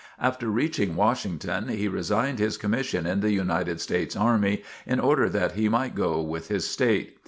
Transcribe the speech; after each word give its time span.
After 0.17 0.49
reaching 0.49 0.95
Washington, 0.95 1.67
he 1.67 1.87
resigned 1.87 2.39
his 2.39 2.57
commission 2.57 3.05
in 3.05 3.19
the 3.19 3.29
United 3.31 3.79
States 3.79 4.15
army 4.15 4.63
in 4.87 4.99
order 4.99 5.29
that 5.29 5.51
he 5.51 5.69
might 5.69 5.93
go 5.93 6.19
with 6.23 6.47
his 6.47 6.67
state. 6.67 7.19